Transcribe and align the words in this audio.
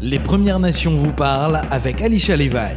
Les 0.00 0.20
Premières 0.20 0.60
Nations 0.60 0.94
vous 0.94 1.12
parlent 1.12 1.60
avec 1.72 2.00
Alicia 2.00 2.36
Levi. 2.36 2.74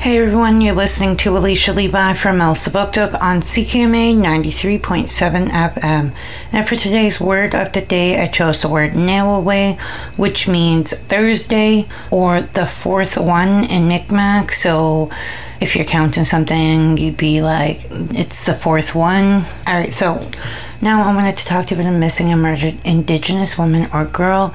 Hey 0.00 0.16
everyone, 0.16 0.62
you're 0.62 0.74
listening 0.74 1.14
to 1.18 1.36
Alicia 1.36 1.74
Levi 1.74 2.14
from 2.14 2.38
Elsipogtog 2.38 3.14
on 3.20 3.42
CKMA 3.42 4.16
93.7 4.16 5.50
FM. 5.50 6.12
And 6.52 6.66
for 6.66 6.76
today's 6.76 7.20
word 7.20 7.54
of 7.54 7.72
the 7.72 7.82
day, 7.82 8.18
I 8.20 8.28
chose 8.28 8.62
the 8.62 8.68
word 8.68 8.94
away, 8.96 9.78
which 10.16 10.48
means 10.48 10.96
Thursday 10.96 11.86
or 12.10 12.40
the 12.40 12.66
fourth 12.66 13.18
one 13.18 13.64
in 13.64 13.88
Micmac. 13.88 14.52
So 14.52 15.10
if 15.60 15.76
you're 15.76 15.84
counting 15.84 16.24
something, 16.24 16.96
you'd 16.96 17.18
be 17.18 17.42
like, 17.42 17.86
it's 17.90 18.46
the 18.46 18.54
fourth 18.54 18.94
one. 18.94 19.44
Alright, 19.68 19.92
so 19.92 20.26
now 20.80 21.02
I 21.02 21.14
wanted 21.14 21.36
to 21.36 21.44
talk 21.44 21.66
to 21.66 21.74
you 21.74 21.80
about 21.80 21.92
a 21.92 21.96
missing 21.96 22.32
and 22.32 22.40
murdered 22.40 22.78
Indigenous 22.84 23.58
woman 23.58 23.90
or 23.92 24.06
girl 24.06 24.54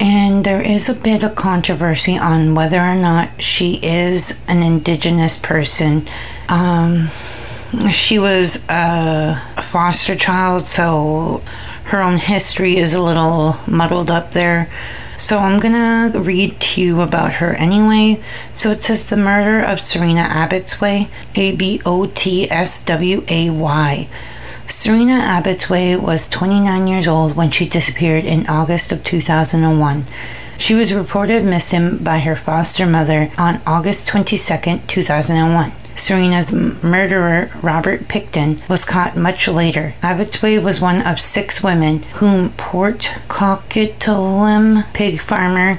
and 0.00 0.44
there 0.44 0.60
is 0.60 0.88
a 0.88 0.94
bit 0.94 1.22
of 1.22 1.34
controversy 1.34 2.18
on 2.18 2.54
whether 2.54 2.78
or 2.78 2.94
not 2.94 3.40
she 3.42 3.78
is 3.82 4.40
an 4.48 4.62
indigenous 4.62 5.38
person. 5.38 6.08
Um, 6.48 7.10
she 7.92 8.18
was 8.18 8.64
a 8.68 9.40
foster 9.70 10.16
child, 10.16 10.62
so 10.62 11.42
her 11.84 12.02
own 12.02 12.18
history 12.18 12.76
is 12.76 12.94
a 12.94 13.02
little 13.02 13.56
muddled 13.66 14.10
up 14.10 14.32
there. 14.32 14.70
So 15.18 15.38
I'm 15.38 15.60
gonna 15.60 16.12
read 16.18 16.60
to 16.60 16.82
you 16.82 17.00
about 17.00 17.34
her 17.34 17.54
anyway. 17.54 18.22
So 18.52 18.70
it 18.72 18.82
says 18.82 19.08
the 19.08 19.16
murder 19.16 19.64
of 19.64 19.80
Serena 19.80 20.28
Abotsway, 20.28 21.08
A 21.34 21.54
B 21.54 21.80
O 21.86 22.06
T 22.06 22.50
S 22.50 22.84
W 22.84 23.24
A 23.28 23.50
Y. 23.50 24.08
Serena 24.66 25.20
Abotsway 25.20 26.00
was 26.00 26.28
29 26.28 26.86
years 26.86 27.06
old 27.06 27.36
when 27.36 27.50
she 27.50 27.68
disappeared 27.68 28.24
in 28.24 28.46
August 28.46 28.92
of 28.92 29.04
2001. 29.04 30.04
She 30.58 30.74
was 30.74 30.94
reported 30.94 31.44
missing 31.44 31.98
by 31.98 32.20
her 32.20 32.36
foster 32.36 32.86
mother 32.86 33.30
on 33.36 33.60
August 33.66 34.08
22, 34.08 34.36
2001. 34.86 35.72
Serena's 35.96 36.52
murderer, 36.52 37.50
Robert 37.62 38.08
Pickton, 38.08 38.66
was 38.68 38.84
caught 38.84 39.16
much 39.16 39.46
later. 39.46 39.94
Abotsway 40.02 40.62
was 40.62 40.80
one 40.80 41.02
of 41.06 41.20
six 41.20 41.62
women 41.62 42.02
whom 42.14 42.50
Port 42.52 43.12
Coquitlam 43.28 44.92
pig 44.92 45.20
farmer 45.20 45.78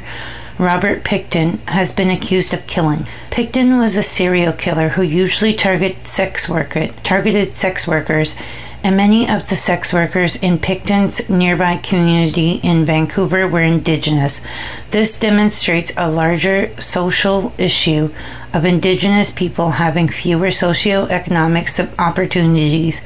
Robert 0.58 1.04
Pickton 1.04 1.60
has 1.68 1.94
been 1.94 2.10
accused 2.10 2.54
of 2.54 2.66
killing. 2.66 3.06
Pickton 3.30 3.78
was 3.78 3.98
a 3.98 4.04
serial 4.04 4.54
killer 4.54 4.90
who 4.90 5.02
usually 5.02 5.54
targeted 5.54 6.00
sex 6.00 6.50
targeted 7.04 7.54
sex 7.56 7.86
workers 7.88 8.38
and 8.86 8.96
many 8.96 9.28
of 9.28 9.50
the 9.50 9.56
sex 9.56 9.92
workers 9.92 10.36
in 10.44 10.60
Pickton's 10.60 11.28
nearby 11.28 11.76
community 11.76 12.60
in 12.62 12.86
Vancouver 12.86 13.48
were 13.48 13.64
Indigenous. 13.64 14.46
This 14.92 15.20
demonstrates 15.20 15.92
a 15.98 16.08
larger 16.08 16.70
social 16.80 17.52
issue 17.58 18.14
of 18.54 18.64
Indigenous 18.64 19.34
people 19.34 19.72
having 19.72 20.08
fewer 20.08 20.50
socioeconomic 20.50 21.96
opportunities 21.98 23.02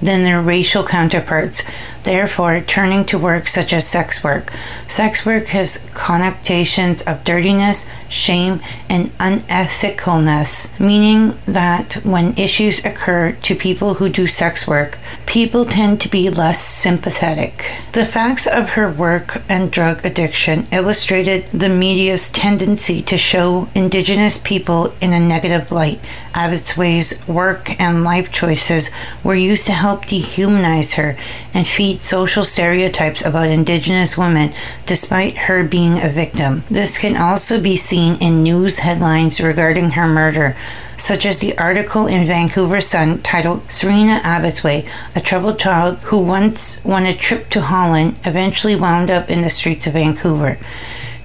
than 0.00 0.22
their 0.22 0.40
racial 0.40 0.84
counterparts, 0.84 1.64
therefore 2.06 2.62
turning 2.62 3.04
to 3.04 3.18
work 3.18 3.46
such 3.46 3.72
as 3.74 3.86
sex 3.86 4.24
work. 4.24 4.50
Sex 4.88 5.26
work 5.26 5.48
has 5.48 5.88
connotations 5.92 7.02
of 7.02 7.22
dirtiness, 7.24 7.90
shame, 8.08 8.60
and 8.88 9.10
unethicalness, 9.18 10.78
meaning 10.80 11.36
that 11.44 11.94
when 12.04 12.36
issues 12.38 12.82
occur 12.84 13.32
to 13.42 13.54
people 13.54 13.94
who 13.94 14.08
do 14.08 14.26
sex 14.26 14.66
work, 14.66 14.98
people 15.26 15.64
tend 15.66 16.00
to 16.00 16.08
be 16.08 16.30
less 16.30 16.64
sympathetic. 16.64 17.70
The 17.92 18.06
facts 18.06 18.46
of 18.46 18.70
her 18.70 18.90
work 18.90 19.42
and 19.48 19.70
drug 19.70 20.04
addiction 20.06 20.66
illustrated 20.70 21.46
the 21.52 21.68
media's 21.68 22.30
tendency 22.30 23.02
to 23.02 23.18
show 23.18 23.68
Indigenous 23.74 24.40
people 24.40 24.94
in 25.00 25.12
a 25.12 25.20
negative 25.20 25.72
light. 25.72 26.00
Abotsway's 26.32 27.26
work 27.26 27.78
and 27.80 28.04
life 28.04 28.30
choices 28.30 28.90
were 29.24 29.34
used 29.34 29.66
to 29.66 29.72
help 29.72 30.06
dehumanize 30.06 30.94
her 30.94 31.16
and 31.56 31.66
feed 31.66 31.98
social 31.98 32.44
stereotypes 32.44 33.24
about 33.24 33.48
Indigenous 33.48 34.18
women 34.18 34.52
despite 34.84 35.38
her 35.38 35.64
being 35.64 35.98
a 35.98 36.08
victim. 36.10 36.62
This 36.70 36.98
can 36.98 37.16
also 37.16 37.62
be 37.62 37.76
seen 37.76 38.18
in 38.20 38.42
news 38.42 38.80
headlines 38.80 39.40
regarding 39.40 39.92
her 39.92 40.06
murder, 40.06 40.54
such 40.98 41.24
as 41.24 41.40
the 41.40 41.56
article 41.56 42.06
in 42.06 42.26
Vancouver 42.26 42.82
Sun 42.82 43.22
titled 43.22 43.72
Serena 43.72 44.20
Abotsway, 44.22 44.86
a 45.14 45.20
troubled 45.22 45.58
child 45.58 45.96
who 46.00 46.18
once 46.18 46.84
won 46.84 47.06
a 47.06 47.16
trip 47.16 47.48
to 47.50 47.62
Holland, 47.62 48.18
eventually 48.26 48.76
wound 48.76 49.08
up 49.08 49.30
in 49.30 49.40
the 49.40 49.48
streets 49.48 49.86
of 49.86 49.94
Vancouver. 49.94 50.58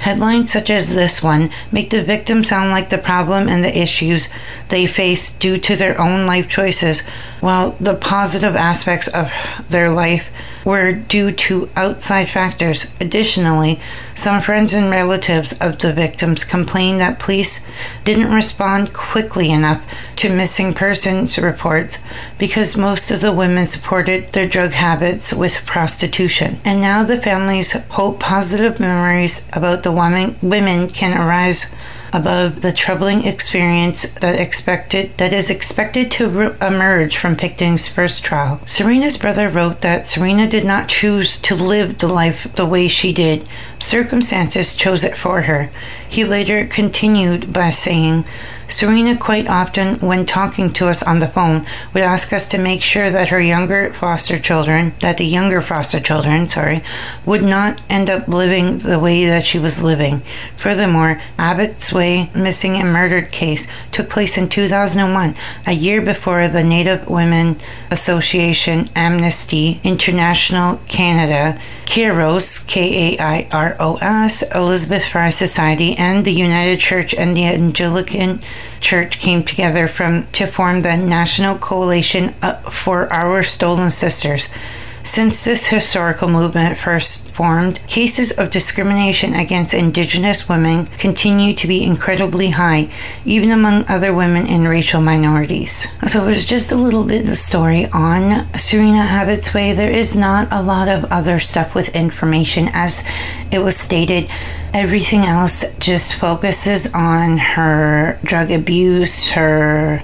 Headlines 0.02 0.52
such 0.52 0.72
as 0.72 0.96
this 0.96 1.22
one 1.22 1.52
make 1.72 1.92
the 1.92 2.04
victim 2.04 2.44
sound 2.44 2.72
like 2.72 2.90
the 2.90 2.98
problem 2.98 3.48
and 3.48 3.64
the 3.64 3.80
issues 3.80 4.30
they 4.70 4.88
face 4.88 5.32
due 5.32 5.60
to 5.60 5.76
their 5.76 6.02
own 6.02 6.26
life 6.26 6.50
choices, 6.50 7.08
while 7.40 7.76
the 7.80 7.94
positive 7.94 8.56
aspects 8.56 9.08
of 9.08 9.32
their 9.70 9.92
life 9.92 10.31
were 10.64 10.92
due 10.92 11.32
to 11.32 11.70
outside 11.76 12.30
factors. 12.30 12.94
Additionally, 13.00 13.80
some 14.16 14.42
friends 14.42 14.74
and 14.74 14.90
relatives 14.90 15.54
of 15.60 15.80
the 15.80 15.94
victims 15.94 16.44
complained 16.44 17.00
that 17.00 17.20
police 17.20 17.66
didn't 18.04 18.34
respond 18.34 18.94
quickly 18.94 19.52
enough 19.52 19.84
to 20.18 20.30
missing 20.30 20.74
persons 20.74 21.38
reports 21.38 22.04
because 22.38 22.78
most 22.78 23.10
of 23.12 23.22
the 23.22 23.34
women 23.34 23.66
supported 23.66 24.32
their 24.34 24.48
drug 24.48 24.72
habits 24.72 25.34
with 25.34 25.66
prostitution. 25.66 26.60
And 26.64 26.82
now 26.82 27.04
the 27.04 27.18
families 27.18 27.74
hope 27.90 28.20
positive 28.20 28.80
memories 28.80 29.48
about 29.54 29.84
the 29.84 29.92
woman, 29.92 30.36
women 30.42 30.88
can 30.88 31.18
arise 31.18 31.74
above 32.14 32.62
the 32.62 32.74
troubling 32.74 33.24
experience 33.26 34.10
that 34.12 34.40
expected 34.40 35.18
that 35.18 35.34
is 35.34 35.50
expected 35.50 36.12
to 36.12 36.30
re- 36.30 36.56
emerge 36.62 37.18
from 37.18 37.36
Pickton's 37.36 37.88
first 37.88 38.24
trial. 38.24 38.60
Serena's 38.66 39.18
brother 39.18 39.50
wrote 39.50 39.82
that 39.82 40.06
Serena 40.06 40.48
did 40.48 40.66
not 40.66 40.90
choose 40.90 41.40
to 41.42 41.56
live 41.56 42.00
the 42.00 42.08
life 42.08 42.48
the 42.56 42.66
way 42.66 42.88
she 42.88 43.14
did. 43.14 43.48
Circumstances 43.82 44.76
chose 44.76 45.04
it 45.04 45.18
for 45.18 45.44
her. 45.44 45.70
He 46.08 46.24
later 46.24 46.66
continued 46.66 47.52
by 47.52 47.72
saying, 47.72 48.26
Serena 48.72 49.18
quite 49.18 49.48
often, 49.48 50.00
when 50.00 50.26
talking 50.26 50.72
to 50.72 50.88
us 50.88 51.04
on 51.04 51.20
the 51.20 51.28
phone, 51.28 51.66
would 51.94 52.04
ask 52.04 52.32
us 52.32 52.48
to 52.48 52.58
make 52.58 52.82
sure 52.82 53.12
that 53.12 53.28
her 53.28 53.42
younger 53.42 53.92
foster 53.92 54.40
children, 54.40 54.94
that 55.02 55.18
the 55.18 55.26
younger 55.26 55.62
foster 55.62 56.00
children, 56.00 56.48
sorry, 56.48 56.82
would 57.26 57.44
not 57.44 57.82
end 57.90 58.10
up 58.10 58.30
living 58.30 58.78
the 58.78 58.98
way 58.98 59.26
that 59.26 59.46
she 59.46 59.60
was 59.60 59.84
living. 59.84 60.22
Furthermore, 60.56 61.22
Abotsway 61.38 62.34
missing 62.34 62.76
and 62.76 62.94
murdered 62.94 63.32
case 63.32 63.70
took 63.92 64.10
place 64.10 64.38
in 64.38 64.48
2001, 64.48 65.36
a 65.66 65.74
year 65.74 66.02
before 66.02 66.48
the 66.48 66.64
Native 66.64 67.10
Women 67.10 67.58
Association 67.92 68.90
Amnesty 68.96 69.82
International 69.84 70.78
Canada, 70.88 71.60
KAIROS, 71.86 72.66
K 72.68 73.18
A 73.18 73.22
I 73.22 73.48
R 73.52 73.71
O 73.80 73.98
S, 73.98 74.44
Elizabeth 74.54 75.06
Fry 75.06 75.30
Society, 75.30 75.96
and 75.96 76.26
the 76.26 76.34
United 76.34 76.80
Church 76.80 77.14
and 77.14 77.36
the 77.36 77.44
Anglican 77.44 78.42
Church 78.80 79.20
came 79.20 79.44
together 79.44 79.88
from 79.88 80.28
to 80.34 80.48
form 80.48 80.82
the 80.82 80.98
National 80.98 81.58
Coalition 81.58 82.34
uh, 82.42 82.56
for 82.70 83.12
Our 83.12 83.44
Stolen 83.44 83.92
Sisters. 83.92 84.54
Since 85.04 85.44
this 85.44 85.68
historical 85.68 86.30
movement 86.30 86.78
first 86.78 87.32
formed, 87.32 87.86
cases 87.88 88.32
of 88.38 88.52
discrimination 88.52 89.34
against 89.34 89.74
Indigenous 89.74 90.48
women 90.48 90.86
continue 90.86 91.56
to 91.56 91.68
be 91.68 91.84
incredibly 91.84 92.52
high, 92.52 92.92
even 93.26 93.50
among 93.50 93.86
other 93.88 94.14
women 94.14 94.46
and 94.48 94.68
racial 94.68 95.02
minorities. 95.02 95.88
So 96.08 96.24
it 96.24 96.36
was 96.36 96.46
just 96.46 96.72
a 96.72 96.76
little 96.76 97.04
bit 97.04 97.22
of 97.22 97.28
the 97.28 97.36
story 97.36 97.88
on 97.88 98.48
Serena 98.60 99.08
Abotsway. 99.08 99.76
There 99.76 99.92
is 99.92 100.16
not 100.16 100.48
a 100.52 100.62
lot 100.62 100.88
of 100.88 101.06
other 101.06 101.40
stuff 101.40 101.74
with 101.74 101.96
information, 101.96 102.70
as 102.72 103.04
it 103.52 103.60
was 103.60 103.76
stated. 103.76 104.30
Everything 104.72 105.22
else 105.22 105.66
just 105.80 106.14
focuses 106.14 106.94
on 106.94 107.38
her 107.40 108.20
drug 108.24 108.52
abuse, 108.52 109.32
her 109.32 110.04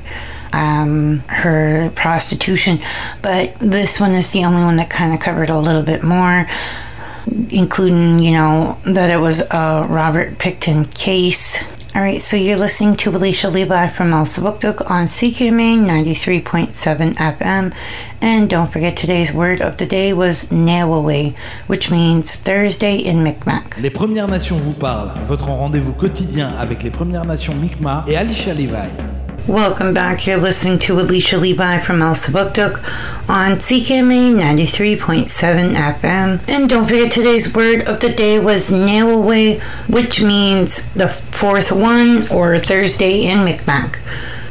um, 0.53 1.19
her 1.27 1.91
prostitution, 1.95 2.79
but 3.21 3.57
this 3.59 3.99
one 3.99 4.11
is 4.11 4.31
the 4.31 4.45
only 4.45 4.61
one 4.63 4.77
that 4.77 4.89
kind 4.89 5.13
of 5.13 5.19
covered 5.19 5.49
a 5.49 5.59
little 5.59 5.83
bit 5.83 6.03
more, 6.03 6.49
including, 7.49 8.19
you 8.19 8.31
know, 8.31 8.77
that 8.85 9.09
it 9.09 9.19
was 9.19 9.41
a 9.51 9.85
Robert 9.89 10.37
Pickton 10.37 10.93
case. 10.93 11.63
All 11.97 12.03
right, 12.03 12.21
so 12.21 12.37
you're 12.37 12.57
listening 12.57 12.95
to 12.97 13.09
Alicia 13.09 13.49
Levi 13.49 13.87
from 13.87 14.11
Elsipogtog 14.11 14.87
on 14.87 15.07
CKMA 15.07 15.83
93.7 15.83 17.15
FM. 17.15 17.73
And 18.21 18.47
don't 18.47 18.71
forget 18.71 18.95
today's 18.95 19.33
word 19.33 19.61
of 19.61 19.77
the 19.77 19.87
day 19.87 20.13
was 20.13 20.45
Nawaway, 20.51 21.35
which 21.65 21.89
means 21.89 22.35
Thursday 22.35 22.97
in 22.97 23.23
Micmac. 23.23 23.79
Les 23.81 23.89
Premières 23.89 24.27
Nations 24.27 24.59
vous 24.59 24.73
parlent, 24.73 25.11
votre 25.25 25.47
rendez-vous 25.47 25.93
quotidien 25.93 26.53
avec 26.59 26.83
les 26.83 26.91
Premières 26.91 27.25
Nations 27.25 27.55
Mi'kmaq 27.55 28.07
et 28.07 28.15
Alicia 28.15 28.53
Levi. 28.53 28.89
Welcome 29.47 29.93
back. 29.93 30.27
You're 30.27 30.35
listening 30.35 30.77
to 30.79 30.99
Alicia 30.99 31.37
Levi 31.37 31.79
from 31.79 31.99
Elsipogtog 31.99 32.79
on 33.29 33.59
CKMA 33.59 34.35
93.7 34.35 35.73
FM. 35.73 36.41
And 36.49 36.69
don't 36.69 36.83
forget 36.83 37.13
today's 37.13 37.55
word 37.55 37.87
of 37.87 38.01
the 38.01 38.11
day 38.11 38.39
was 38.39 38.73
nail 38.73 39.09
away, 39.09 39.59
which 39.87 40.21
means 40.21 40.91
the 40.95 41.07
fourth 41.07 41.71
one 41.71 42.27
or 42.29 42.59
Thursday 42.59 43.25
in 43.25 43.45
Micmac. 43.45 44.01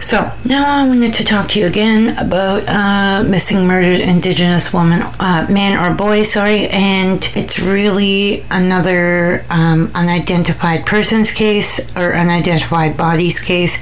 So 0.01 0.33
now 0.47 0.65
I 0.67 0.89
wanted 0.89 1.13
to 1.15 1.25
talk 1.25 1.51
to 1.51 1.61
you 1.61 1.67
again 1.67 2.17
about 2.17 2.67
uh, 2.67 3.23
missing 3.29 3.67
murdered 3.67 4.01
Indigenous 4.01 4.73
woman, 4.73 5.03
uh, 5.21 5.47
man 5.51 5.77
or 5.79 5.95
boy, 5.95 6.23
sorry, 6.23 6.69
and 6.69 7.23
it's 7.35 7.59
really 7.59 8.47
another 8.51 9.45
um, 9.51 9.91
unidentified 9.95 10.87
person's 10.87 11.35
case 11.35 11.95
or 11.95 12.15
unidentified 12.15 12.97
bodies 12.97 13.39
case. 13.43 13.79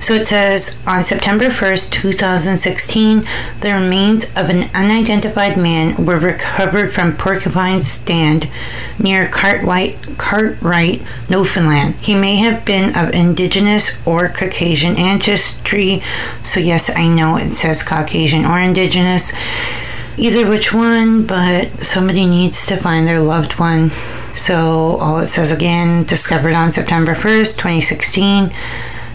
So 0.00 0.14
it 0.14 0.26
says 0.26 0.82
on 0.86 1.04
September 1.04 1.50
1st, 1.50 1.92
2016, 1.92 3.24
the 3.60 3.74
remains 3.74 4.24
of 4.34 4.48
an 4.48 4.70
unidentified 4.74 5.58
man 5.58 6.06
were 6.06 6.18
recovered 6.18 6.94
from 6.94 7.16
Porcupine 7.16 7.82
Strand 7.82 8.50
near 8.98 9.28
Cartwright, 9.28 10.18
Cartwright, 10.18 11.02
Newfoundland. 11.28 11.96
He 11.96 12.14
may 12.14 12.36
have 12.36 12.64
been 12.64 12.96
of 12.96 13.12
Indigenous 13.12 14.04
or 14.06 14.28
Caucasian 14.30 14.96
ancestry. 14.96 16.02
So, 16.44 16.60
yes, 16.60 16.90
I 16.90 17.06
know 17.06 17.36
it 17.36 17.50
says 17.50 17.82
Caucasian 17.82 18.46
or 18.46 18.58
Indigenous. 18.58 19.34
Either 20.16 20.48
which 20.48 20.72
one, 20.72 21.24
but 21.26 21.84
somebody 21.84 22.26
needs 22.26 22.66
to 22.66 22.76
find 22.76 23.06
their 23.06 23.20
loved 23.20 23.58
one. 23.58 23.90
So, 24.34 24.96
all 24.96 25.18
it 25.20 25.26
says 25.26 25.50
again 25.50 26.04
discovered 26.04 26.54
on 26.54 26.72
September 26.72 27.14
1st, 27.14 27.56
2016 27.56 28.50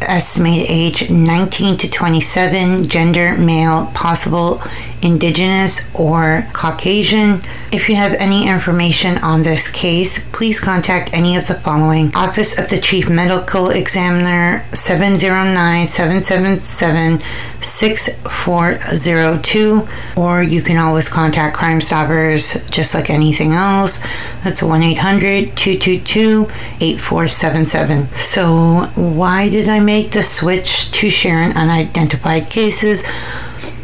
estimated 0.01 0.69
age 0.69 1.09
19 1.09 1.77
to 1.77 1.89
27, 1.89 2.87
gender 2.89 3.37
male, 3.37 3.87
possible 3.93 4.61
indigenous 5.05 5.87
or 5.93 6.47
Caucasian. 6.51 7.41
If 7.71 7.87
you 7.87 7.95
have 7.95 8.13
any 8.13 8.49
information 8.49 9.19
on 9.19 9.43
this 9.43 9.69
case, 9.69 10.27
please 10.31 10.59
contact 10.59 11.13
any 11.13 11.37
of 11.37 11.45
the 11.47 11.53
following 11.53 12.11
Office 12.15 12.57
of 12.57 12.69
the 12.69 12.81
Chief 12.81 13.07
Medical 13.07 13.69
Examiner 13.69 14.65
709 14.73 15.85
777 15.85 17.21
6402, 17.61 19.87
or 20.15 20.41
you 20.41 20.63
can 20.63 20.77
always 20.77 21.07
contact 21.07 21.55
Crime 21.55 21.81
Stoppers 21.81 22.55
just 22.69 22.95
like 22.95 23.11
anything 23.11 23.53
else. 23.53 24.01
That's 24.43 24.63
1 24.63 24.81
800 24.81 25.55
222 25.55 26.49
8477. 26.79 28.07
So, 28.17 28.89
why 28.95 29.49
did 29.49 29.69
I 29.69 29.79
make 29.79 30.11
the 30.11 30.23
switch 30.23 30.89
to 30.91 31.11
sharing 31.11 31.53
unidentified 31.53 32.49
cases? 32.49 33.05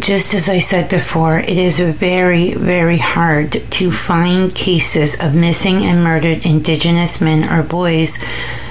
Just 0.02 0.34
as 0.34 0.50
I 0.50 0.58
said 0.58 0.90
before, 0.90 1.38
it 1.38 1.60
is 1.60 1.80
very, 1.80 2.56
very 2.56 2.98
hard 2.98 3.52
to 3.52 3.92
find 3.92 4.54
cases 4.54 5.22
of 5.22 5.36
missing 5.36 5.84
and 5.86 6.04
murdered 6.04 6.44
Indigenous 6.44 7.22
men 7.22 7.48
or 7.48 7.62
boys 7.62 8.18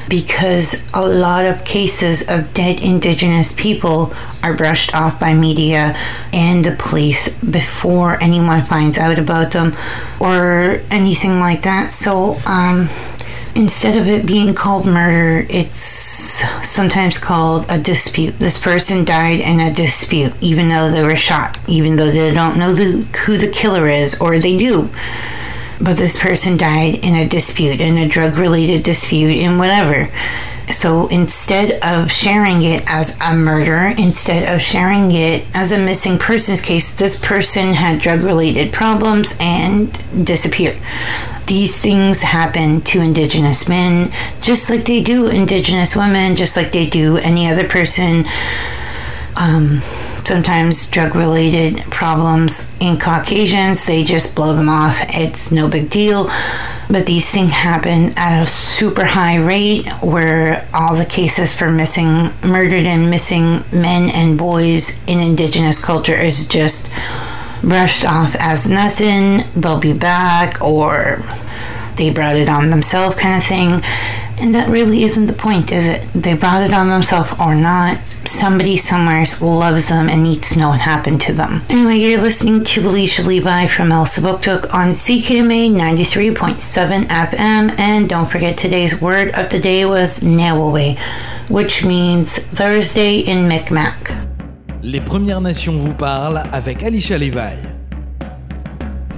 because 0.09 0.85
a 0.93 1.07
lot 1.07 1.45
of 1.45 1.65
cases 1.65 2.29
of 2.29 2.53
dead 2.53 2.83
Indigenous 2.83 3.55
people 3.55 4.13
are 4.43 4.55
brushed 4.55 4.93
off 4.93 5.21
by 5.21 5.33
media 5.33 5.97
and 6.33 6.65
the 6.65 6.75
police 6.75 7.33
before 7.45 8.21
anyone 8.21 8.63
finds 8.63 8.99
out 8.99 9.17
about 9.17 9.53
them 9.53 9.77
or 10.19 10.83
anything 10.91 11.39
like 11.39 11.63
that. 11.63 11.93
So, 11.93 12.39
um, 12.45 12.89
instead 13.55 13.97
of 13.97 14.07
it 14.07 14.27
being 14.27 14.55
called 14.55 14.87
murder, 14.87 15.47
it's 15.51 15.77
sometimes 16.69 17.19
called 17.19 17.67
a 17.69 17.79
dispute. 17.79 18.39
This 18.39 18.61
person 18.61 19.05
died 19.05 19.41
in 19.41 19.61
a 19.61 19.73
dispute, 19.73 20.33
even 20.41 20.69
though 20.69 20.91
they 20.91 21.03
were 21.03 21.17
shot, 21.17 21.59
even 21.67 21.97
though 21.97 22.11
they 22.11 22.33
don't 22.33 22.59
know 22.59 22.73
the, 22.73 23.03
who 23.19 23.37
the 23.37 23.51
killer 23.51 23.89
is, 23.89 24.21
or 24.21 24.39
they 24.39 24.57
do. 24.57 24.91
But 25.81 25.97
this 25.97 26.21
person 26.21 26.57
died 26.57 26.97
in 26.97 27.15
a 27.15 27.29
dispute, 27.29 27.81
in 27.81 27.97
a 27.97 28.09
drug 28.09 28.37
related 28.37 28.83
dispute, 28.83 29.37
in 29.37 29.59
whatever. 29.59 30.11
So 30.73 31.09
instead 31.09 31.83
of 31.83 32.13
sharing 32.13 32.63
it 32.63 32.85
as 32.87 33.19
a 33.21 33.35
murder, 33.35 33.93
instead 33.99 34.55
of 34.55 34.63
sharing 34.63 35.11
it 35.11 35.45
as 35.53 35.73
a 35.73 35.79
missing 35.79 36.17
persons 36.19 36.63
case, 36.63 36.97
this 36.97 37.19
person 37.19 37.75
had 37.75 38.01
drug 38.01 38.21
related 38.21 38.73
problems 38.73 39.37
and 39.41 39.93
disappeared 40.25 40.77
these 41.51 41.77
things 41.77 42.21
happen 42.23 42.81
to 42.81 43.01
indigenous 43.01 43.69
men 43.69 44.13
just 44.41 44.71
like 44.71 44.85
they 44.85 45.03
do 45.03 45.27
indigenous 45.27 45.97
women 45.97 46.37
just 46.37 46.57
like 46.57 46.71
they 46.71 46.89
do 46.89 47.17
any 47.17 47.51
other 47.51 47.69
person. 47.69 48.25
Um, 49.35 49.83
sometimes 50.25 50.89
drug 50.91 51.17
related 51.17 51.79
problems 51.91 52.73
in 52.79 53.01
caucasians 53.01 53.85
they 53.85 54.05
just 54.05 54.37
blow 54.37 54.55
them 54.55 54.69
off. 54.69 54.97
It's 55.09 55.51
no 55.51 55.69
big 55.69 55.91
deal. 55.91 56.31
But 56.89 57.07
these 57.07 57.29
things 57.29 57.51
happen 57.51 58.13
at 58.17 58.45
a 58.45 58.49
super 58.49 59.05
high 59.05 59.37
rate 59.37 59.89
where 60.03 60.69
all 60.73 60.95
the 60.95 61.05
cases 61.05 61.53
for 61.57 61.69
missing 61.69 62.31
murdered 62.45 62.87
and 62.87 63.11
missing 63.11 63.65
men 63.73 64.09
and 64.11 64.39
boys 64.39 65.03
in 65.09 65.19
indigenous 65.19 65.85
culture 65.85 66.15
is 66.15 66.47
just 66.47 66.89
brushed 67.63 68.05
off 68.05 68.35
as 68.39 68.69
nothing, 68.69 69.45
they'll 69.55 69.81
be 69.81 69.93
back, 69.93 70.61
or 70.63 71.23
they 71.97 72.11
brought 72.13 72.37
it 72.37 72.49
on 72.49 72.71
themselves, 72.71 73.17
kind 73.17 73.37
of 73.37 73.45
thing. 73.45 73.83
And 74.41 74.55
that 74.55 74.71
really 74.71 75.05
isn't 75.05 75.27
the 75.27 75.35
point, 75.35 75.71
is 75.71 75.87
it? 75.87 76.09
They 76.15 76.35
brought 76.35 76.63
it 76.63 76.73
on 76.73 76.89
themselves 76.89 77.31
or 77.39 77.55
not. 77.55 77.99
Somebody 78.27 78.79
somewhere 78.79 79.27
loves 79.43 79.91
them 79.91 80.09
and 80.09 80.23
needs 80.23 80.55
to 80.55 80.59
know 80.59 80.71
what 80.71 80.81
happened 80.81 81.21
to 81.23 81.35
them. 81.35 81.61
Anyway, 81.69 81.99
you're 81.99 82.23
listening 82.23 82.65
to 82.65 82.89
Alicia 82.89 83.23
Levi 83.23 83.67
from 83.67 83.91
Elsipogtog 83.91 84.73
on 84.73 84.93
CKMA 84.93 85.73
93.7 85.73 87.05
FM. 87.09 87.79
And 87.79 88.09
don't 88.09 88.31
forget 88.31 88.57
today's 88.57 88.99
word 88.99 89.29
of 89.35 89.51
the 89.51 89.61
day 89.61 89.85
was 89.85 90.21
Nawaway, 90.21 90.99
which 91.51 91.85
means 91.85 92.39
Thursday 92.39 93.19
in 93.19 93.47
Micmac. 93.47 94.30
Les 94.83 95.01
Premières 95.01 95.43
Nations 95.43 95.77
vous 95.77 95.93
parlent 95.93 96.43
avec 96.53 96.83
Alicia 96.83 97.19
Levi. 97.19 97.53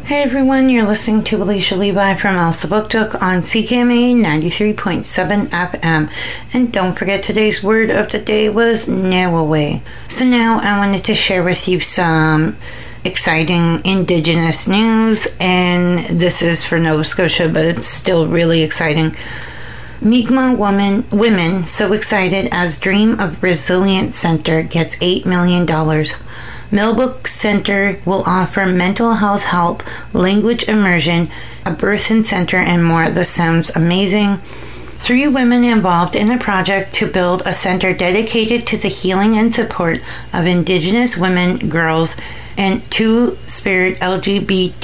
Hey 0.05 0.25
everyone, 0.25 0.69
you're 0.69 0.88
listening 0.88 1.23
to 1.23 1.41
Alicia 1.41 1.76
Levi 1.76 2.17
from 2.17 2.35
Elsipogtog 2.35 3.14
on 3.23 3.43
CKMA 3.43 4.17
93.7 4.17 5.49
FM. 5.50 6.11
And 6.53 6.73
don't 6.73 6.99
forget 6.99 7.23
today's 7.23 7.62
word 7.62 7.91
of 7.91 8.11
the 8.11 8.19
day 8.19 8.49
was 8.49 8.87
Nawaway. 8.87 9.81
So 10.09 10.25
now 10.25 10.59
I 10.61 10.79
wanted 10.79 11.05
to 11.05 11.14
share 11.14 11.44
with 11.44 11.69
you 11.69 11.79
some 11.79 12.56
exciting 13.05 13.81
Indigenous 13.85 14.67
news, 14.67 15.29
and 15.38 16.20
this 16.20 16.43
is 16.43 16.64
for 16.64 16.79
Nova 16.81 17.05
Scotia, 17.05 17.49
but 17.49 17.64
it's 17.64 17.87
still 17.87 18.26
really 18.26 18.62
exciting. 18.62 19.14
Mi'kmaq 20.04 20.59
woman, 20.59 21.04
women 21.12 21.68
so 21.68 21.92
excited 21.92 22.49
as 22.50 22.80
Dream 22.80 23.21
of 23.21 23.40
Resilient 23.40 24.14
Center 24.14 24.64
gets 24.64 24.97
$8 24.97 25.25
million. 25.26 25.64
Millbrook 26.73 27.28
Center 27.28 28.00
will 28.04 28.25
offer 28.26 28.66
mental 28.66 29.14
health 29.14 29.44
help, 29.44 29.85
language 30.12 30.68
immersion, 30.68 31.30
a 31.64 31.71
birthing 31.71 32.25
center, 32.25 32.56
and 32.56 32.85
more. 32.85 33.11
This 33.11 33.28
sounds 33.28 33.71
amazing. 33.76 34.38
Three 34.99 35.28
women 35.28 35.62
involved 35.62 36.16
in 36.16 36.32
a 36.32 36.38
project 36.38 36.94
to 36.94 37.06
build 37.06 37.42
a 37.47 37.52
center 37.52 37.94
dedicated 37.94 38.66
to 38.66 38.76
the 38.76 38.88
healing 38.88 39.38
and 39.38 39.54
support 39.54 40.00
of 40.32 40.47
Indigenous 40.47 41.16
women, 41.16 41.68
girls, 41.68 42.16
and 42.56 42.82
two 42.90 43.38
spirit 43.47 44.00
LGBTQIA 44.00 44.75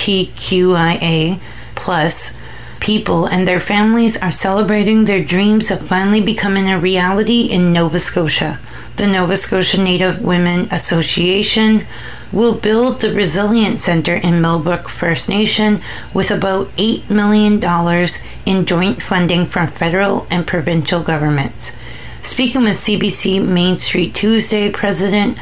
plus 1.74 2.36
people 2.80 3.26
and 3.26 3.46
their 3.46 3.60
families 3.60 4.16
are 4.20 4.32
celebrating 4.32 5.04
their 5.04 5.22
dreams 5.22 5.70
of 5.70 5.86
finally 5.86 6.20
becoming 6.20 6.70
a 6.70 6.78
reality 6.78 7.42
in 7.42 7.72
Nova 7.72 8.00
Scotia. 8.00 8.58
The 8.96 9.06
Nova 9.06 9.36
Scotia 9.36 9.78
Native 9.78 10.20
Women 10.20 10.68
Association 10.72 11.86
will 12.32 12.58
build 12.58 13.00
the 13.00 13.12
Resilient 13.12 13.80
Center 13.80 14.14
in 14.14 14.40
Millbrook 14.40 14.88
First 14.88 15.28
Nation 15.28 15.80
with 16.12 16.30
about 16.30 16.68
$8 16.76 17.08
million 17.08 17.62
in 18.44 18.66
joint 18.66 19.02
funding 19.02 19.46
from 19.46 19.68
federal 19.68 20.26
and 20.30 20.46
provincial 20.46 21.02
governments. 21.02 21.74
Speaking 22.22 22.62
with 22.62 22.76
CBC 22.76 23.46
Main 23.46 23.78
Street 23.78 24.14
Tuesday, 24.14 24.70
President 24.70 25.38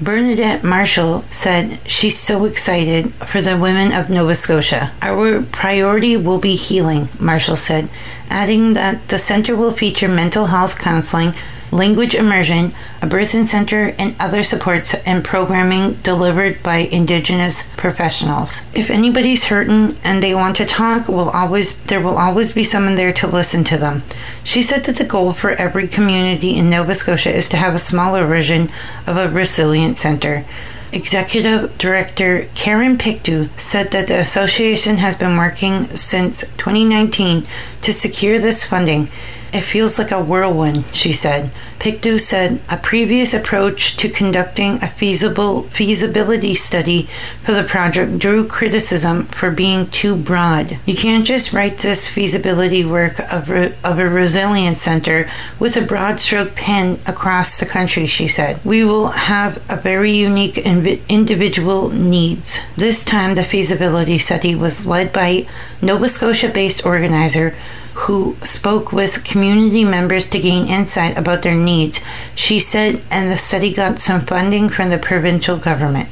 Bernadette 0.00 0.62
Marshall 0.62 1.24
said 1.32 1.80
she's 1.88 2.18
so 2.18 2.44
excited 2.44 3.12
for 3.14 3.40
the 3.42 3.58
women 3.58 3.92
of 3.92 4.08
Nova 4.08 4.34
Scotia. 4.36 4.92
Our 5.02 5.42
priority 5.42 6.16
will 6.16 6.38
be 6.38 6.54
healing, 6.54 7.08
Marshall 7.18 7.56
said, 7.56 7.88
adding 8.30 8.74
that 8.74 9.08
the 9.08 9.18
center 9.18 9.56
will 9.56 9.72
feature 9.72 10.08
mental 10.08 10.46
health 10.46 10.78
counseling 10.78 11.32
language 11.70 12.14
immersion, 12.14 12.72
a 13.02 13.06
birthing 13.06 13.46
center, 13.46 13.94
and 13.98 14.16
other 14.18 14.42
supports 14.42 14.94
and 15.06 15.24
programming 15.24 15.94
delivered 16.02 16.62
by 16.62 16.78
Indigenous 16.78 17.68
professionals. 17.76 18.62
If 18.74 18.90
anybody's 18.90 19.46
hurting 19.46 19.96
and 20.02 20.22
they 20.22 20.34
want 20.34 20.56
to 20.56 20.66
talk, 20.66 21.08
will 21.08 21.30
always 21.30 21.78
there 21.84 22.00
will 22.00 22.18
always 22.18 22.52
be 22.52 22.64
someone 22.64 22.96
there 22.96 23.12
to 23.14 23.26
listen 23.26 23.64
to 23.64 23.78
them. 23.78 24.02
She 24.44 24.62
said 24.62 24.84
that 24.84 24.96
the 24.96 25.04
goal 25.04 25.32
for 25.32 25.50
every 25.50 25.88
community 25.88 26.56
in 26.56 26.70
Nova 26.70 26.94
Scotia 26.94 27.34
is 27.34 27.48
to 27.50 27.56
have 27.56 27.74
a 27.74 27.80
smaller 27.80 28.26
version 28.26 28.70
of 29.06 29.16
a 29.16 29.28
resilient 29.28 29.96
center. 29.96 30.44
Executive 30.90 31.76
Director 31.76 32.48
Karen 32.54 32.96
Pictou 32.96 33.50
said 33.58 33.90
that 33.90 34.08
the 34.08 34.18
association 34.18 34.96
has 34.96 35.18
been 35.18 35.36
working 35.36 35.94
since 35.96 36.48
2019 36.56 37.46
to 37.82 37.92
secure 37.92 38.38
this 38.38 38.64
funding 38.64 39.10
it 39.52 39.62
feels 39.62 39.98
like 39.98 40.10
a 40.10 40.22
whirlwind, 40.22 40.84
she 40.92 41.12
said. 41.12 41.50
Pictou 41.78 42.18
said 42.18 42.60
a 42.68 42.76
previous 42.76 43.32
approach 43.32 43.96
to 43.98 44.08
conducting 44.08 44.82
a 44.82 44.88
feasible 44.88 45.62
feasibility 45.64 46.54
study 46.54 47.08
for 47.44 47.52
the 47.52 47.62
project 47.62 48.18
drew 48.18 48.46
criticism 48.46 49.26
for 49.26 49.50
being 49.50 49.86
too 49.86 50.16
broad. 50.16 50.78
You 50.84 50.96
can't 50.96 51.26
just 51.26 51.52
write 51.52 51.78
this 51.78 52.08
feasibility 52.08 52.84
work 52.84 53.20
of, 53.32 53.48
re, 53.48 53.74
of 53.84 53.98
a 53.98 54.08
resilience 54.08 54.82
center 54.82 55.30
with 55.58 55.76
a 55.76 55.82
broad 55.82 56.20
stroke 56.20 56.54
pen 56.54 56.98
across 57.06 57.60
the 57.60 57.66
country, 57.66 58.06
she 58.06 58.26
said. 58.26 58.62
We 58.64 58.84
will 58.84 59.08
have 59.08 59.62
a 59.70 59.76
very 59.76 60.12
unique 60.12 60.54
inv- 60.54 61.00
individual 61.08 61.90
needs. 61.90 62.60
This 62.76 63.04
time 63.04 63.34
the 63.34 63.44
feasibility 63.44 64.18
study 64.18 64.54
was 64.54 64.86
led 64.86 65.12
by 65.12 65.46
Nova 65.80 66.08
Scotia 66.08 66.48
based 66.48 66.84
organizer 66.84 67.54
who 68.02 68.36
spoke 68.44 68.92
with 68.92 69.24
community 69.24 69.84
members 69.84 70.28
to 70.28 70.38
gain 70.38 70.68
insight 70.68 71.18
about 71.18 71.42
their 71.42 71.54
needs. 71.54 72.00
She 72.34 72.60
said, 72.60 73.02
and 73.10 73.30
the 73.30 73.36
study 73.36 73.72
got 73.72 73.98
some 73.98 74.20
funding 74.20 74.68
from 74.68 74.90
the 74.90 74.98
provincial 74.98 75.56
government. 75.56 76.08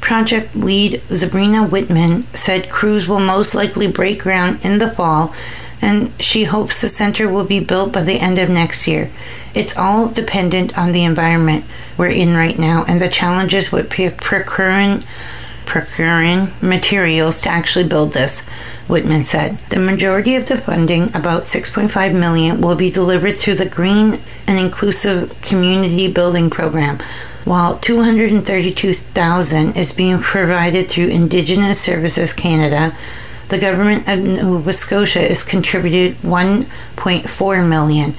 Project 0.00 0.54
lead 0.54 1.02
Sabrina 1.08 1.66
Whitman 1.66 2.26
said 2.34 2.70
crews 2.70 3.08
will 3.08 3.20
most 3.20 3.54
likely 3.54 3.90
break 3.90 4.22
ground 4.22 4.60
in 4.62 4.78
the 4.78 4.90
fall, 4.90 5.34
and 5.82 6.12
she 6.22 6.44
hopes 6.44 6.80
the 6.80 6.88
center 6.88 7.28
will 7.28 7.44
be 7.44 7.58
built 7.58 7.92
by 7.92 8.02
the 8.02 8.20
end 8.20 8.38
of 8.38 8.48
next 8.48 8.86
year. 8.86 9.10
It's 9.54 9.76
all 9.76 10.08
dependent 10.08 10.78
on 10.78 10.92
the 10.92 11.04
environment 11.04 11.64
we're 11.98 12.08
in 12.08 12.34
right 12.34 12.58
now 12.58 12.84
and 12.86 13.02
the 13.02 13.08
challenges 13.08 13.72
with 13.72 13.90
procuring 13.90 15.04
procuring 15.66 16.52
materials 16.60 17.42
to 17.42 17.48
actually 17.48 17.88
build 17.88 18.12
this. 18.12 18.48
Whitman 18.88 19.24
said. 19.24 19.58
The 19.70 19.78
majority 19.78 20.34
of 20.34 20.46
the 20.46 20.58
funding, 20.58 21.04
about 21.16 21.44
6.5 21.44 22.12
million, 22.12 22.60
will 22.60 22.76
be 22.76 22.90
delivered 22.90 23.38
through 23.38 23.54
the 23.54 23.68
Green 23.68 24.20
and 24.46 24.58
Inclusive 24.58 25.40
Community 25.40 26.12
Building 26.12 26.50
Program, 26.50 26.98
while 27.44 27.78
232,000 27.78 29.76
is 29.76 29.94
being 29.94 30.18
provided 30.18 30.88
through 30.88 31.08
Indigenous 31.08 31.80
Services 31.80 32.34
Canada. 32.34 32.96
The 33.48 33.58
government 33.58 34.08
of 34.08 34.20
Nova 34.20 34.72
Scotia 34.72 35.20
is 35.20 35.42
contributed 35.42 36.18
1.4 36.18 37.68
million. 37.68 38.14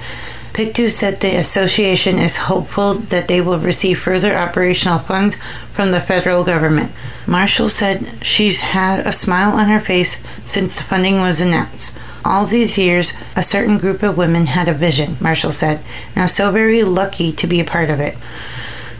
Pictou 0.56 0.88
said 0.88 1.20
the 1.20 1.36
association 1.36 2.18
is 2.18 2.38
hopeful 2.38 2.94
that 2.94 3.28
they 3.28 3.42
will 3.42 3.58
receive 3.58 3.98
further 3.98 4.34
operational 4.34 4.98
funds 4.98 5.36
from 5.74 5.90
the 5.90 6.00
federal 6.00 6.44
government. 6.44 6.92
Marshall 7.26 7.68
said 7.68 8.24
she's 8.24 8.60
had 8.62 9.06
a 9.06 9.12
smile 9.12 9.54
on 9.54 9.68
her 9.68 9.80
face 9.80 10.24
since 10.46 10.74
the 10.74 10.82
funding 10.82 11.16
was 11.16 11.42
announced. 11.42 11.98
All 12.24 12.46
these 12.46 12.78
years, 12.78 13.12
a 13.36 13.42
certain 13.42 13.76
group 13.76 14.02
of 14.02 14.16
women 14.16 14.46
had 14.46 14.66
a 14.66 14.72
vision, 14.72 15.18
Marshall 15.20 15.52
said, 15.52 15.84
I'm 16.16 16.26
so 16.26 16.50
very 16.50 16.82
lucky 16.82 17.32
to 17.32 17.46
be 17.46 17.60
a 17.60 17.64
part 17.64 17.90
of 17.90 18.00
it. 18.00 18.16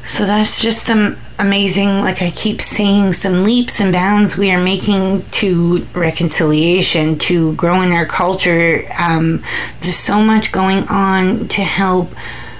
So 0.09 0.25
that's 0.25 0.61
just 0.61 0.87
some 0.87 1.17
amazing, 1.39 2.01
like 2.01 2.23
I 2.23 2.31
keep 2.31 2.63
saying, 2.63 3.15
some 3.15 3.43
leaps 3.43 3.81
and 3.81 3.93
bounds 3.93 4.39
we 4.39 4.53
are 4.53 4.63
making 4.63 5.25
to 5.33 5.85
reconciliation, 5.95 7.19
to 7.19 7.55
growing 7.55 7.93
our 7.93 8.07
culture. 8.07 8.89
Um, 8.99 9.43
there's 9.81 9.97
so 9.97 10.23
much 10.23 10.53
going 10.53 10.85
on 10.89 11.49
to 11.49 11.63
help 11.63 12.13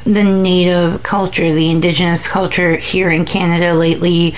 the 0.05 0.25
native 0.25 1.03
culture, 1.03 1.53
the 1.53 1.71
indigenous 1.71 2.27
culture 2.27 2.77
here 2.77 3.11
in 3.11 3.25
Canada 3.25 3.75
lately. 3.75 4.35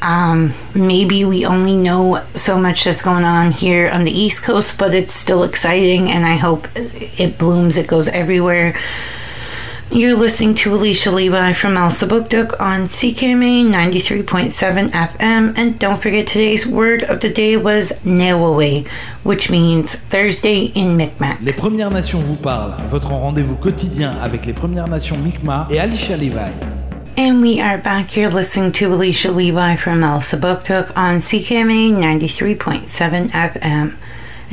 Um, 0.00 0.54
maybe 0.74 1.24
we 1.24 1.44
only 1.44 1.76
know 1.76 2.24
so 2.34 2.58
much 2.58 2.84
that's 2.84 3.02
going 3.02 3.24
on 3.24 3.52
here 3.52 3.88
on 3.88 4.04
the 4.04 4.10
East 4.10 4.42
Coast, 4.42 4.78
but 4.78 4.94
it's 4.94 5.14
still 5.14 5.44
exciting, 5.44 6.10
and 6.10 6.24
I 6.24 6.36
hope 6.36 6.68
it 6.74 7.38
blooms, 7.38 7.76
it 7.76 7.86
goes 7.86 8.08
everywhere. 8.08 8.76
You're 9.92 10.16
listening 10.16 10.54
to 10.54 10.74
Alicia 10.74 11.10
Levi 11.10 11.52
from 11.52 11.76
Elsa 11.76 12.06
Book 12.06 12.30
Elsipogtog 12.30 12.58
on 12.58 12.88
CKMA 12.88 13.66
93.7 13.66 14.88
FM. 14.88 15.52
And 15.54 15.78
don't 15.78 16.00
forget 16.00 16.26
today's 16.26 16.66
word 16.66 17.02
of 17.02 17.20
the 17.20 17.28
day 17.28 17.58
was 17.58 17.92
Newawe, 18.02 18.88
which 19.22 19.50
means 19.50 19.96
Thursday 19.96 20.72
in 20.74 20.96
Mi'kmaq. 20.96 21.42
Les 21.42 21.52
Premières 21.52 21.90
Nations 21.90 22.22
vous 22.22 22.36
parlent, 22.36 22.74
votre 22.88 23.10
rendez-vous 23.10 23.56
quotidien 23.56 24.16
avec 24.22 24.46
les 24.46 24.54
Premières 24.54 24.88
Nations 24.88 25.18
Mi'kmaq 25.18 25.70
et 25.70 25.78
Alicia 25.78 26.16
Levi. 26.16 26.50
And 27.18 27.42
we 27.42 27.60
are 27.60 27.76
back 27.76 28.12
here 28.12 28.30
listening 28.30 28.72
to 28.72 28.94
Alicia 28.94 29.30
Levi 29.30 29.76
from 29.76 30.02
Elsa 30.02 30.38
Book 30.38 30.64
Elsipogtog 30.64 30.96
on 30.96 31.18
CKMA 31.20 31.92
93.7 31.92 33.28
FM. 33.28 33.96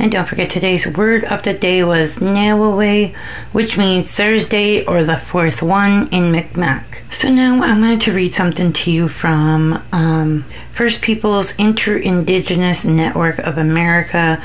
And 0.00 0.10
don't 0.10 0.26
forget 0.26 0.48
today's 0.48 0.88
word 0.96 1.24
of 1.24 1.42
the 1.42 1.52
day 1.52 1.84
was 1.84 2.20
Nawawe, 2.20 3.14
which 3.52 3.76
means 3.76 4.10
Thursday 4.10 4.82
or 4.86 5.04
the 5.04 5.18
fourth 5.18 5.62
one 5.62 6.08
in 6.10 6.32
Mi'kmaq. 6.32 7.12
So 7.12 7.30
now 7.30 7.62
I'm 7.62 7.82
going 7.82 7.98
to 7.98 8.12
read 8.14 8.32
something 8.32 8.72
to 8.72 8.90
you 8.90 9.08
from 9.08 9.82
um, 9.92 10.46
First 10.72 11.02
Peoples 11.02 11.54
Inter-Indigenous 11.58 12.86
Network 12.86 13.40
of 13.40 13.58
America. 13.58 14.42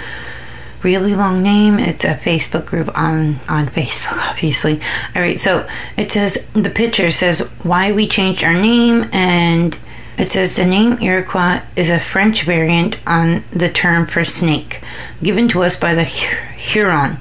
Really 0.83 1.15
long 1.15 1.41
name. 1.41 1.79
It's 1.79 2.03
a 2.03 2.15
Facebook 2.15 2.65
group 2.65 2.89
on 2.93 3.39
on 3.47 3.67
Facebook, 3.67 4.17
obviously. 4.29 4.81
All 5.15 5.21
right, 5.21 5.39
so 5.39 5.65
it 5.95 6.11
says 6.11 6.45
the 6.51 6.69
picture 6.69 7.11
says 7.11 7.49
why 7.63 7.93
we 7.93 8.09
changed 8.09 8.43
our 8.43 8.51
name 8.51 9.09
and 9.13 9.79
it 10.17 10.25
says 10.25 10.55
the 10.55 10.65
name 10.65 10.97
Iroquois 11.01 11.61
is 11.75 11.89
a 11.89 11.99
French 11.99 12.43
variant 12.43 13.01
on 13.05 13.43
the 13.51 13.69
term 13.69 14.07
for 14.07 14.23
snake, 14.23 14.81
given 15.21 15.47
to 15.49 15.63
us 15.63 15.79
by 15.79 15.93
the 15.93 16.03
Huron. 16.03 17.17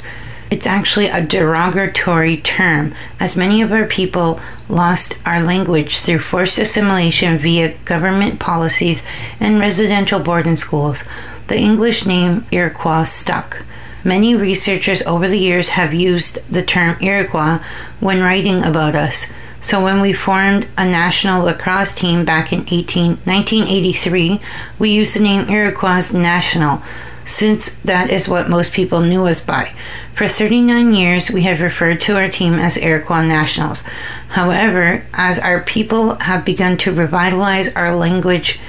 It's 0.50 0.66
actually 0.66 1.08
a 1.08 1.26
derogatory 1.26 2.36
term, 2.36 2.94
as 3.18 3.36
many 3.36 3.60
of 3.60 3.72
our 3.72 3.86
people 3.86 4.40
lost 4.68 5.18
our 5.26 5.42
language 5.42 5.98
through 5.98 6.20
forced 6.20 6.58
assimilation 6.58 7.38
via 7.38 7.76
government 7.84 8.38
policies 8.38 9.04
and 9.40 9.58
residential 9.58 10.20
boarding 10.20 10.56
schools. 10.56 11.02
The 11.48 11.58
English 11.58 12.06
name 12.06 12.46
Iroquois 12.52 13.04
stuck. 13.04 13.64
Many 14.04 14.36
researchers 14.36 15.02
over 15.02 15.28
the 15.28 15.38
years 15.38 15.70
have 15.70 15.92
used 15.92 16.38
the 16.52 16.62
term 16.62 16.96
Iroquois 17.00 17.58
when 17.98 18.22
writing 18.22 18.62
about 18.62 18.94
us. 18.94 19.32
So 19.64 19.82
when 19.82 20.00
we 20.02 20.12
formed 20.12 20.68
a 20.76 20.84
national 20.84 21.42
lacrosse 21.42 21.94
team 21.94 22.26
back 22.26 22.52
in 22.52 22.66
18, 22.70 23.16
1983, 23.24 24.38
we 24.78 24.90
used 24.90 25.16
the 25.16 25.22
name 25.22 25.48
Iroquois 25.48 26.12
National, 26.12 26.82
since 27.24 27.74
that 27.76 28.10
is 28.10 28.28
what 28.28 28.50
most 28.50 28.74
people 28.74 29.00
knew 29.00 29.24
us 29.24 29.42
by. 29.42 29.72
For 30.12 30.28
39 30.28 30.92
years, 30.92 31.30
we 31.30 31.44
have 31.44 31.62
referred 31.62 32.02
to 32.02 32.14
our 32.14 32.28
team 32.28 32.52
as 32.52 32.76
Iroquois 32.76 33.26
Nationals. 33.26 33.84
However, 34.28 35.06
as 35.14 35.38
our 35.38 35.62
people 35.62 36.16
have 36.16 36.44
begun 36.44 36.76
to 36.78 36.92
revitalize 36.92 37.74
our 37.74 37.96
language 37.96 38.60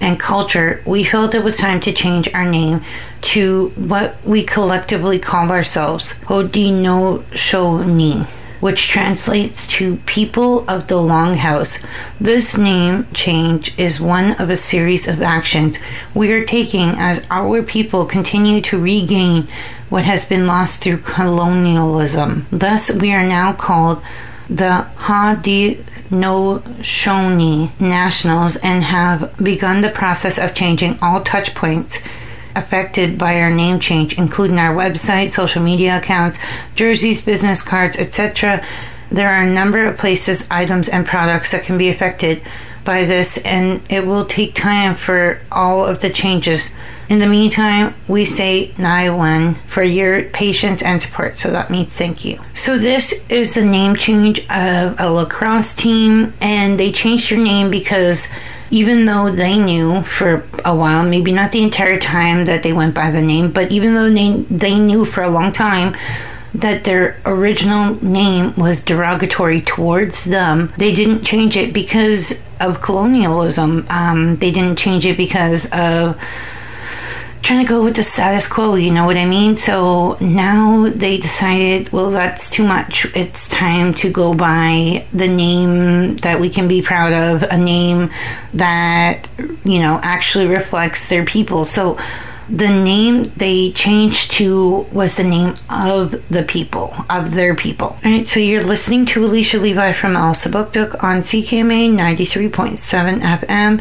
and 0.00 0.18
culture, 0.18 0.82
we 0.86 1.04
felt 1.04 1.34
it 1.34 1.44
was 1.44 1.58
time 1.58 1.82
to 1.82 1.92
change 1.92 2.32
our 2.32 2.50
name 2.50 2.82
to 3.20 3.74
what 3.76 4.16
we 4.24 4.42
collectively 4.42 5.18
call 5.18 5.50
ourselves, 5.50 6.14
Haudenosaunee 6.20 8.26
which 8.60 8.88
translates 8.88 9.66
to 9.66 9.96
People 10.06 10.68
of 10.68 10.86
the 10.86 10.96
Longhouse. 10.96 11.84
This 12.20 12.56
name 12.56 13.08
change 13.12 13.76
is 13.78 14.00
one 14.00 14.40
of 14.40 14.50
a 14.50 14.56
series 14.56 15.08
of 15.08 15.22
actions 15.22 15.78
we 16.14 16.32
are 16.32 16.44
taking 16.44 16.90
as 16.96 17.26
our 17.30 17.62
people 17.62 18.04
continue 18.04 18.60
to 18.62 18.78
regain 18.78 19.48
what 19.88 20.04
has 20.04 20.26
been 20.26 20.46
lost 20.46 20.82
through 20.82 20.98
colonialism. 20.98 22.46
Thus, 22.50 22.94
we 22.94 23.12
are 23.12 23.26
now 23.26 23.52
called 23.52 24.02
the 24.48 24.86
Haudenosaunee 24.96 27.80
Nationals 27.80 28.56
and 28.56 28.84
have 28.84 29.36
begun 29.36 29.80
the 29.80 29.90
process 29.90 30.38
of 30.38 30.54
changing 30.54 30.98
all 31.00 31.22
touch 31.22 31.54
points 31.54 32.02
affected 32.54 33.18
by 33.18 33.40
our 33.40 33.50
name 33.50 33.80
change, 33.80 34.18
including 34.18 34.58
our 34.58 34.74
website, 34.74 35.30
social 35.30 35.62
media 35.62 35.98
accounts, 35.98 36.40
jerseys, 36.74 37.24
business 37.24 37.66
cards, 37.66 37.98
etc. 37.98 38.64
There 39.10 39.28
are 39.28 39.42
a 39.42 39.50
number 39.50 39.86
of 39.86 39.98
places, 39.98 40.48
items, 40.50 40.88
and 40.88 41.06
products 41.06 41.52
that 41.52 41.64
can 41.64 41.78
be 41.78 41.88
affected 41.88 42.42
by 42.84 43.04
this, 43.04 43.38
and 43.44 43.82
it 43.90 44.06
will 44.06 44.24
take 44.24 44.54
time 44.54 44.94
for 44.94 45.40
all 45.50 45.84
of 45.86 46.00
the 46.00 46.10
changes. 46.10 46.76
In 47.10 47.18
the 47.18 47.26
meantime, 47.26 47.96
we 48.08 48.24
say 48.24 48.72
Naiwan 48.78 49.56
for 49.66 49.82
your 49.82 50.22
patience 50.22 50.80
and 50.80 51.02
support, 51.02 51.38
so 51.38 51.50
that 51.50 51.68
means 51.68 51.92
thank 51.92 52.24
you. 52.24 52.38
So 52.54 52.78
this 52.78 53.28
is 53.28 53.54
the 53.54 53.64
name 53.64 53.96
change 53.96 54.48
of 54.48 54.94
a 55.00 55.10
lacrosse 55.10 55.74
team, 55.74 56.32
and 56.40 56.78
they 56.78 56.92
changed 56.92 57.32
their 57.32 57.42
name 57.42 57.68
because 57.68 58.30
even 58.70 59.06
though 59.06 59.28
they 59.28 59.58
knew 59.58 60.02
for 60.02 60.46
a 60.64 60.76
while, 60.76 61.04
maybe 61.04 61.32
not 61.32 61.50
the 61.50 61.64
entire 61.64 61.98
time 61.98 62.44
that 62.44 62.62
they 62.62 62.72
went 62.72 62.94
by 62.94 63.10
the 63.10 63.22
name, 63.22 63.50
but 63.50 63.72
even 63.72 63.94
though 63.94 64.08
they 64.08 64.42
they 64.48 64.78
knew 64.78 65.04
for 65.04 65.24
a 65.24 65.30
long 65.30 65.50
time 65.50 65.96
that 66.54 66.84
their 66.84 67.20
original 67.26 68.00
name 68.04 68.54
was 68.54 68.84
derogatory 68.84 69.60
towards 69.60 70.26
them, 70.26 70.72
they 70.78 70.94
didn't 70.94 71.24
change 71.24 71.56
it 71.56 71.72
because 71.72 72.46
of 72.60 72.80
colonialism. 72.80 73.84
Um, 73.90 74.36
they 74.36 74.52
didn't 74.52 74.78
change 74.78 75.06
it 75.06 75.16
because 75.16 75.68
of 75.72 76.16
trying 77.42 77.64
to 77.64 77.68
go 77.68 77.82
with 77.84 77.96
the 77.96 78.02
status 78.02 78.48
quo, 78.48 78.74
you 78.74 78.92
know 78.92 79.06
what 79.06 79.16
I 79.16 79.26
mean? 79.26 79.56
So 79.56 80.16
now 80.20 80.88
they 80.88 81.16
decided, 81.18 81.92
well, 81.92 82.10
that's 82.10 82.50
too 82.50 82.66
much. 82.66 83.06
It's 83.14 83.48
time 83.48 83.94
to 83.94 84.10
go 84.10 84.34
by 84.34 85.06
the 85.12 85.28
name 85.28 86.16
that 86.18 86.40
we 86.40 86.50
can 86.50 86.68
be 86.68 86.82
proud 86.82 87.12
of, 87.12 87.42
a 87.42 87.58
name 87.58 88.10
that, 88.54 89.28
you 89.64 89.78
know, 89.78 90.00
actually 90.02 90.46
reflects 90.46 91.08
their 91.08 91.24
people. 91.24 91.64
So 91.64 91.98
the 92.48 92.68
name 92.68 93.32
they 93.36 93.70
changed 93.72 94.32
to 94.32 94.86
was 94.92 95.16
the 95.16 95.24
name 95.24 95.54
of 95.68 96.10
the 96.28 96.42
people, 96.42 96.94
of 97.08 97.34
their 97.34 97.54
people. 97.54 97.96
All 98.04 98.10
right, 98.10 98.26
so 98.26 98.40
you're 98.40 98.64
listening 98.64 99.06
to 99.06 99.24
Alicia 99.24 99.58
Levi 99.58 99.92
from 99.92 100.14
Elsipogtog 100.14 101.02
on 101.02 101.18
CKMA 101.22 101.96
93.7 101.96 103.20
FM. 103.20 103.80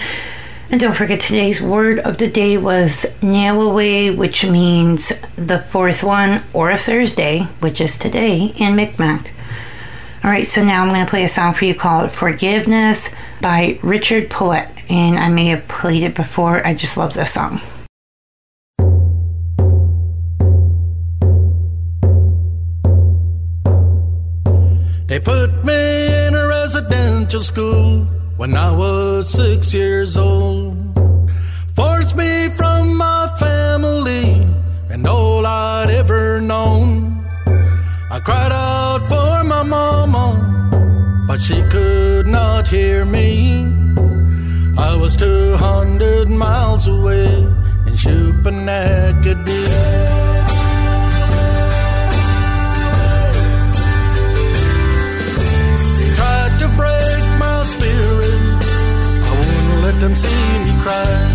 And 0.71 0.79
don't 0.79 0.95
forget 0.95 1.19
today's 1.19 1.63
word 1.63 1.97
of 1.97 2.19
the 2.19 2.29
day 2.29 2.55
was 2.55 3.07
away, 3.23 4.11
which 4.11 4.45
means 4.45 5.11
the 5.35 5.57
fourth 5.57 6.03
one, 6.03 6.43
or 6.53 6.69
a 6.69 6.77
Thursday, 6.77 7.39
which 7.59 7.81
is 7.81 7.97
today 7.97 8.53
in 8.55 8.75
Micmac. 8.75 9.33
All 10.23 10.29
right, 10.29 10.45
so 10.45 10.63
now 10.63 10.83
I'm 10.83 10.89
going 10.89 11.03
to 11.03 11.09
play 11.09 11.23
a 11.23 11.29
song 11.29 11.55
for 11.55 11.65
you 11.65 11.73
called 11.73 12.11
Forgiveness 12.11 13.15
by 13.41 13.79
Richard 13.81 14.29
Polet. 14.29 14.67
And 14.91 15.17
I 15.17 15.29
may 15.29 15.47
have 15.47 15.67
played 15.67 16.03
it 16.03 16.13
before. 16.13 16.65
I 16.65 16.75
just 16.75 16.97
love 16.97 17.15
this 17.15 17.33
song. 17.33 17.61
They 25.07 25.19
put 25.19 25.65
me 25.65 26.27
in 26.27 26.35
a 26.35 26.47
residential 26.47 27.41
school 27.41 28.05
when 28.37 28.55
I 28.55 28.71
was 28.75 29.29
six 29.31 29.73
years 29.73 30.15
old. 30.15 30.58
She 41.49 41.63
could 41.63 42.27
not 42.27 42.67
hear 42.67 43.05
me. 43.05 43.73
I 44.77 44.95
was 44.95 45.15
200 45.15 46.29
miles 46.29 46.87
away 46.87 47.33
in 47.87 47.95
Shubenacadie. 48.03 50.19
them 59.99 60.15
see 60.15 60.59
me 60.63 60.81
cry 60.81 61.28